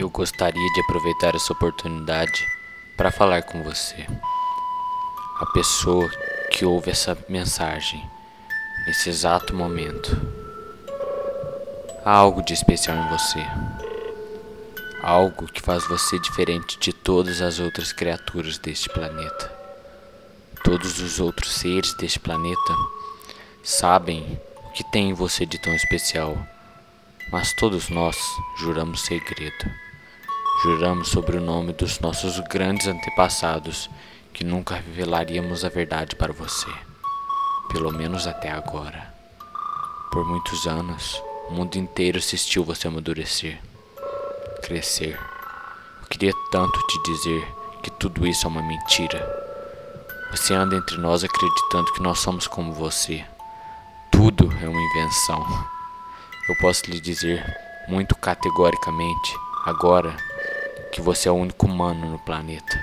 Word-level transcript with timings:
Eu 0.00 0.08
gostaria 0.08 0.72
de 0.72 0.80
aproveitar 0.80 1.34
essa 1.34 1.52
oportunidade 1.52 2.48
para 2.96 3.12
falar 3.12 3.42
com 3.42 3.62
você. 3.62 4.06
A 5.38 5.44
pessoa 5.44 6.08
que 6.50 6.64
ouve 6.64 6.90
essa 6.90 7.18
mensagem 7.28 8.02
nesse 8.86 9.10
exato 9.10 9.54
momento. 9.54 10.18
Há 12.02 12.12
algo 12.12 12.42
de 12.42 12.54
especial 12.54 12.96
em 12.96 13.08
você. 13.10 13.46
Algo 15.02 15.44
que 15.52 15.60
faz 15.60 15.86
você 15.86 16.18
diferente 16.18 16.78
de 16.78 16.94
todas 16.94 17.42
as 17.42 17.58
outras 17.58 17.92
criaturas 17.92 18.56
deste 18.56 18.88
planeta. 18.88 19.52
Todos 20.64 20.98
os 20.98 21.20
outros 21.20 21.52
seres 21.52 21.92
deste 21.92 22.18
planeta 22.18 22.74
sabem 23.62 24.40
o 24.64 24.70
que 24.70 24.82
tem 24.82 25.10
em 25.10 25.14
você 25.14 25.44
de 25.44 25.58
tão 25.58 25.74
especial, 25.74 26.38
mas 27.30 27.52
todos 27.52 27.90
nós 27.90 28.16
juramos 28.56 29.02
segredo. 29.02 29.89
Juramos 30.62 31.08
sobre 31.08 31.38
o 31.38 31.40
nome 31.40 31.72
dos 31.72 32.00
nossos 32.00 32.38
grandes 32.40 32.86
antepassados 32.86 33.88
que 34.30 34.44
nunca 34.44 34.74
revelaríamos 34.74 35.64
a 35.64 35.70
verdade 35.70 36.14
para 36.14 36.34
você, 36.34 36.66
pelo 37.72 37.90
menos 37.90 38.26
até 38.26 38.50
agora. 38.50 39.10
Por 40.12 40.22
muitos 40.26 40.66
anos, 40.66 41.22
o 41.48 41.54
mundo 41.54 41.76
inteiro 41.76 42.18
assistiu 42.18 42.62
você 42.62 42.88
amadurecer, 42.88 43.58
crescer. 44.62 45.18
Eu 46.02 46.08
queria 46.08 46.32
tanto 46.52 46.78
te 46.88 47.02
dizer 47.04 47.48
que 47.82 47.90
tudo 47.92 48.26
isso 48.26 48.46
é 48.46 48.50
uma 48.50 48.62
mentira. 48.62 49.26
Você 50.30 50.52
anda 50.52 50.76
entre 50.76 50.98
nós 50.98 51.24
acreditando 51.24 51.90
que 51.94 52.02
nós 52.02 52.18
somos 52.18 52.46
como 52.46 52.74
você. 52.74 53.24
Tudo 54.12 54.52
é 54.62 54.68
uma 54.68 54.82
invenção. 54.82 55.42
Eu 56.50 56.54
posso 56.56 56.84
lhe 56.90 57.00
dizer 57.00 57.42
muito 57.88 58.14
categoricamente, 58.14 59.34
agora, 59.64 60.14
que 60.92 61.00
você 61.00 61.28
é 61.28 61.32
o 61.32 61.36
único 61.36 61.66
humano 61.66 62.10
no 62.10 62.18
planeta. 62.18 62.78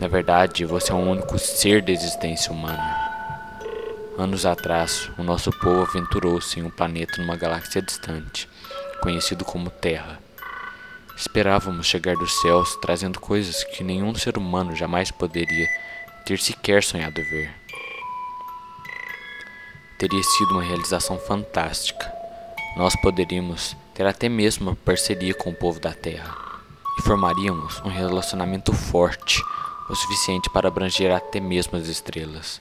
Na 0.00 0.08
verdade, 0.08 0.64
você 0.64 0.92
é 0.92 0.94
o 0.94 0.98
único 0.98 1.38
ser 1.38 1.82
de 1.82 1.92
existência 1.92 2.52
humana. 2.52 3.12
Anos 4.16 4.46
atrás, 4.46 5.10
o 5.18 5.22
nosso 5.22 5.50
povo 5.50 5.82
aventurou-se 5.82 6.58
em 6.58 6.62
um 6.62 6.70
planeta 6.70 7.20
numa 7.20 7.36
galáxia 7.36 7.82
distante, 7.82 8.48
conhecido 9.00 9.44
como 9.44 9.70
Terra. 9.70 10.20
Esperávamos 11.16 11.86
chegar 11.86 12.16
dos 12.16 12.40
céus 12.40 12.76
trazendo 12.82 13.20
coisas 13.20 13.64
que 13.64 13.84
nenhum 13.84 14.14
ser 14.14 14.36
humano 14.36 14.74
jamais 14.74 15.10
poderia 15.10 15.68
ter 16.24 16.38
sequer 16.38 16.82
sonhado 16.82 17.22
ver. 17.22 17.54
Teria 19.98 20.22
sido 20.22 20.52
uma 20.52 20.62
realização 20.62 21.18
fantástica. 21.18 22.23
Nós 22.76 22.96
poderíamos 22.96 23.76
ter 23.94 24.04
até 24.04 24.28
mesmo 24.28 24.74
parceria 24.74 25.32
com 25.32 25.50
o 25.50 25.54
povo 25.54 25.78
da 25.78 25.92
Terra 25.92 26.36
e 26.98 27.02
formaríamos 27.02 27.80
um 27.84 27.88
relacionamento 27.88 28.72
forte 28.72 29.40
o 29.88 29.94
suficiente 29.94 30.50
para 30.50 30.68
abranger 30.68 31.14
até 31.14 31.38
mesmo 31.38 31.78
as 31.78 31.86
estrelas. 31.86 32.60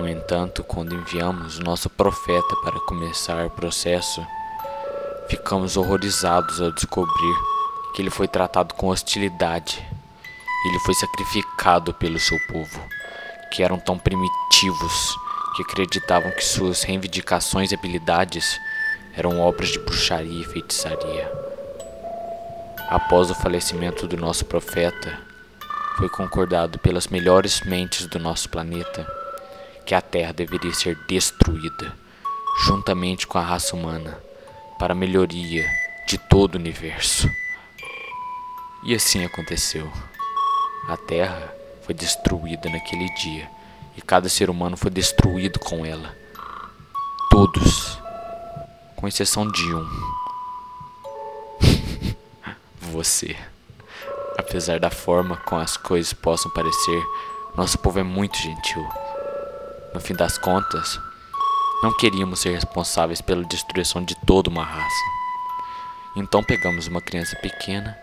No 0.00 0.08
entanto, 0.08 0.64
quando 0.64 0.94
enviamos 0.94 1.58
o 1.58 1.62
nosso 1.62 1.88
profeta 1.90 2.56
para 2.64 2.80
começar 2.80 3.46
o 3.46 3.50
processo, 3.50 4.26
ficamos 5.28 5.76
horrorizados 5.76 6.60
ao 6.60 6.72
descobrir 6.72 7.36
que 7.94 8.02
ele 8.02 8.10
foi 8.10 8.26
tratado 8.26 8.74
com 8.74 8.88
hostilidade. 8.88 9.86
Ele 10.66 10.78
foi 10.80 10.94
sacrificado 10.94 11.94
pelo 11.94 12.18
seu 12.18 12.38
povo, 12.48 12.80
que 13.52 13.62
eram 13.62 13.78
tão 13.78 13.98
primitivos 13.98 15.14
que 15.54 15.62
acreditavam 15.62 16.30
que 16.32 16.44
suas 16.44 16.82
reivindicações 16.82 17.70
e 17.70 17.74
habilidades 17.74 18.58
eram 19.16 19.40
obras 19.40 19.68
de 19.70 19.78
bruxaria 19.78 20.40
e 20.40 20.44
feitiçaria. 20.44 21.30
Após 22.88 23.30
o 23.30 23.34
falecimento 23.34 24.06
do 24.06 24.16
nosso 24.16 24.44
profeta, 24.44 25.18
foi 25.96 26.08
concordado 26.08 26.78
pelas 26.78 27.06
melhores 27.06 27.60
mentes 27.62 28.06
do 28.06 28.18
nosso 28.18 28.48
planeta 28.48 29.06
que 29.86 29.94
a 29.94 30.00
Terra 30.00 30.32
deveria 30.32 30.72
ser 30.72 30.96
destruída, 31.06 31.92
juntamente 32.66 33.26
com 33.26 33.38
a 33.38 33.42
raça 33.42 33.74
humana, 33.74 34.18
para 34.78 34.92
a 34.92 34.96
melhoria 34.96 35.68
de 36.06 36.18
todo 36.18 36.54
o 36.54 36.58
universo. 36.58 37.28
E 38.84 38.94
assim 38.94 39.24
aconteceu. 39.24 39.90
A 40.88 40.96
Terra 40.96 41.54
foi 41.82 41.94
destruída 41.94 42.68
naquele 42.68 43.08
dia 43.14 43.48
e 43.96 44.02
cada 44.02 44.28
ser 44.28 44.50
humano 44.50 44.76
foi 44.76 44.90
destruído 44.90 45.58
com 45.58 45.86
ela. 45.86 46.16
Todos, 47.30 47.98
com 49.02 49.08
exceção 49.08 49.48
de 49.48 49.74
um. 49.74 49.84
Você. 52.92 53.36
Apesar 54.38 54.78
da 54.78 54.90
forma 54.90 55.36
como 55.38 55.60
as 55.60 55.76
coisas 55.76 56.12
possam 56.12 56.52
parecer, 56.52 57.02
nosso 57.56 57.76
povo 57.80 57.98
é 57.98 58.04
muito 58.04 58.38
gentil. 58.38 58.88
No 59.92 59.98
fim 60.00 60.14
das 60.14 60.38
contas, 60.38 61.00
não 61.82 61.92
queríamos 61.96 62.38
ser 62.38 62.52
responsáveis 62.52 63.20
pela 63.20 63.44
destruição 63.44 64.04
de 64.04 64.14
toda 64.24 64.48
uma 64.48 64.64
raça. 64.64 65.04
Então 66.14 66.44
pegamos 66.44 66.86
uma 66.86 67.00
criança 67.00 67.34
pequena 67.42 67.98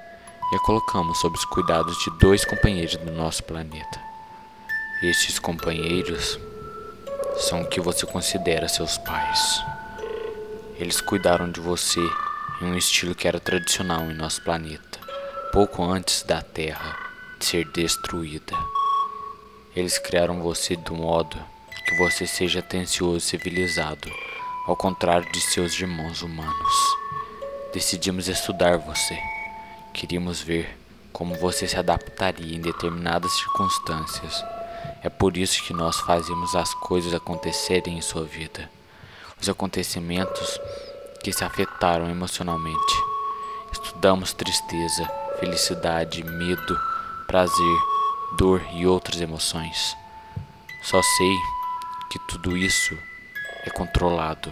e 0.51 0.55
a 0.57 0.59
colocamos 0.59 1.17
sob 1.19 1.33
os 1.37 1.45
cuidados 1.45 1.97
de 2.03 2.11
dois 2.19 2.43
companheiros 2.43 2.97
do 2.97 3.11
nosso 3.13 3.41
planeta. 3.45 4.01
Estes 5.01 5.39
companheiros 5.39 6.37
são 7.37 7.61
o 7.61 7.69
que 7.69 7.79
você 7.79 8.05
considera 8.05 8.67
seus 8.67 8.97
pais. 8.97 9.63
Eles 10.79 11.01
cuidaram 11.01 11.51
de 11.51 11.59
você 11.59 11.99
em 12.61 12.65
um 12.65 12.77
estilo 12.77 13.13
que 13.13 13.27
era 13.27 13.37
tradicional 13.37 14.09
em 14.09 14.13
nosso 14.13 14.41
planeta, 14.41 14.97
pouco 15.51 15.83
antes 15.83 16.23
da 16.23 16.41
Terra 16.41 16.97
ser 17.37 17.65
destruída. 17.65 18.55
Eles 19.75 19.99
criaram 19.99 20.41
você 20.41 20.77
do 20.77 20.95
modo 20.95 21.37
que 21.85 21.97
você 21.97 22.25
seja 22.25 22.59
atencioso 22.59 23.17
e 23.17 23.21
civilizado, 23.21 24.09
ao 24.65 24.75
contrário 24.77 25.29
de 25.33 25.41
seus 25.41 25.77
irmãos 25.77 26.21
humanos. 26.21 26.73
Decidimos 27.73 28.29
estudar 28.29 28.77
você. 28.77 29.19
Queríamos 29.93 30.39
ver 30.41 30.79
como 31.11 31.35
você 31.35 31.67
se 31.67 31.75
adaptaria 31.75 32.55
em 32.55 32.61
determinadas 32.61 33.33
circunstâncias. 33.33 34.45
É 35.03 35.09
por 35.09 35.35
isso 35.35 35.61
que 35.61 35.73
nós 35.73 35.99
fazemos 35.99 36.55
as 36.55 36.73
coisas 36.73 37.13
acontecerem 37.13 37.97
em 37.97 38.01
sua 38.01 38.23
vida. 38.23 38.78
Os 39.41 39.47
acontecimentos 39.47 40.59
que 41.23 41.31
se 41.31 41.43
afetaram 41.43 42.09
emocionalmente. 42.09 42.95
Estudamos 43.71 44.33
tristeza, 44.33 45.09
felicidade, 45.39 46.23
medo, 46.23 46.79
prazer, 47.27 47.77
dor 48.37 48.61
e 48.73 48.85
outras 48.85 49.21
emoções. 49.21 49.95
Só 50.83 51.01
sei 51.01 51.35
que 52.09 52.19
tudo 52.27 52.57
isso 52.57 52.97
é 53.65 53.69
controlado. 53.69 54.51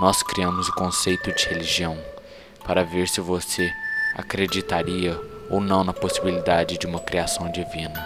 Nós 0.00 0.22
criamos 0.22 0.68
o 0.68 0.74
conceito 0.74 1.32
de 1.32 1.46
religião 1.46 1.98
para 2.64 2.84
ver 2.84 3.08
se 3.08 3.20
você 3.20 3.70
acreditaria 4.16 5.18
ou 5.48 5.60
não 5.60 5.84
na 5.84 5.92
possibilidade 5.92 6.78
de 6.78 6.86
uma 6.86 7.00
criação 7.00 7.50
divina. 7.50 8.00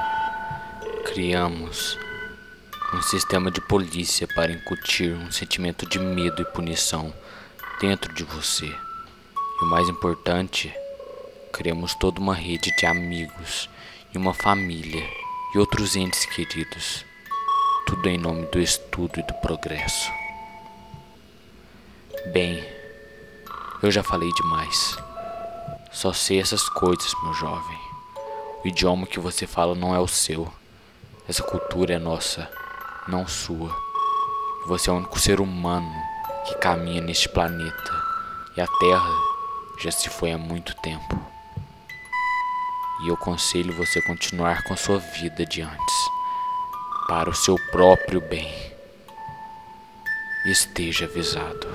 Criamos 1.05 1.99
um 2.95 3.03
sistema 3.03 3.51
de 3.51 3.61
polícia 3.61 4.29
para 4.35 4.53
incutir 4.53 5.13
um 5.15 5.31
sentimento 5.31 5.87
de 5.87 5.99
medo 5.99 6.43
e 6.43 6.45
punição 6.45 7.13
dentro 7.81 8.15
de 8.15 8.25
você. 8.25 8.67
E 8.67 9.65
o 9.65 9.67
mais 9.67 9.89
importante, 9.89 10.73
criamos 11.53 11.95
toda 11.95 12.21
uma 12.21 12.35
rede 12.35 12.75
de 12.77 12.87
amigos 12.87 13.69
e 14.15 14.19
uma 14.19 14.33
família 14.33 15.05
e 15.55 15.59
outros 15.59 15.97
entes 15.97 16.25
queridos 16.27 17.05
tudo 17.87 18.09
em 18.09 18.19
nome 18.19 18.47
do 18.47 18.59
estudo 18.59 19.21
e 19.21 19.23
do 19.23 19.33
progresso. 19.35 20.11
Bem, 22.33 22.63
eu 23.81 23.93
já 23.93 24.03
falei 24.03 24.29
demais. 24.33 24.99
Só 25.93 26.13
sei 26.13 26.41
essas 26.41 26.69
coisas, 26.69 27.15
meu 27.23 27.33
jovem. 27.33 27.79
O 28.65 28.69
idioma 28.69 29.07
que 29.07 29.21
você 29.21 29.47
fala 29.47 29.77
não 29.77 29.95
é 29.95 30.01
o 30.01 30.09
seu. 30.09 30.53
Essa 31.29 31.45
cultura 31.45 31.95
é 31.95 31.99
nossa, 31.99 32.51
não 33.09 33.27
sua. 33.27 33.75
Você 34.67 34.91
é 34.91 34.93
o 34.93 34.97
único 34.97 35.19
ser 35.19 35.41
humano 35.41 35.91
que 36.47 36.57
caminha 36.57 37.01
neste 37.01 37.29
planeta. 37.29 38.05
E 38.57 38.61
a 38.61 38.67
Terra 38.67 39.13
já 39.79 39.91
se 39.91 40.09
foi 40.09 40.33
há 40.33 40.39
muito 40.39 40.75
tempo. 40.77 41.21
E 43.03 43.09
eu 43.09 43.15
aconselho 43.15 43.77
você 43.77 44.01
continuar 44.03 44.63
com 44.65 44.77
sua 44.77 44.99
vida 44.99 45.45
de 45.45 45.63
antes 45.63 45.95
para 47.07 47.31
o 47.31 47.35
seu 47.35 47.57
próprio 47.71 48.21
bem. 48.21 48.53
Esteja 50.47 51.05
avisado. 51.05 51.69